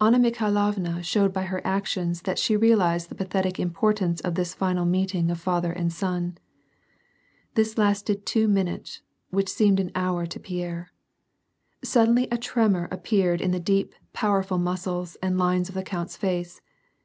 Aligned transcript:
Anna 0.00 0.18
Mikhailovna 0.18 1.00
showed 1.04 1.32
by 1.32 1.44
her 1.44 1.64
actions 1.64 2.22
that 2.22 2.40
she 2.40 2.56
realized 2.56 3.08
the 3.08 3.14
pathetic 3.14 3.54
impor 3.58 3.94
tance 3.94 4.20
of 4.22 4.34
this 4.34 4.52
final 4.52 4.84
meeting 4.84 5.30
of 5.30 5.38
father 5.38 5.70
and 5.70 5.92
son. 5.92 6.36
This 7.54 7.78
lasted 7.78 8.26
two 8.26 8.48
minutes, 8.48 9.02
which 9.30 9.48
seemed 9.48 9.78
an 9.78 9.92
hour 9.94 10.26
to 10.26 10.40
Pierre. 10.40 10.90
Suddenly 11.84 12.26
a 12.32 12.36
tremor 12.36 12.88
appeared 12.90 13.40
in 13.40 13.52
the 13.52 13.60
deep, 13.60 13.94
powerful 14.12 14.58
muscles 14.58 15.16
and 15.22 15.38
lines 15.38 15.68
of 15.68 15.76
the 15.76 15.84
count's 15.84 16.16
face. 16.16 16.60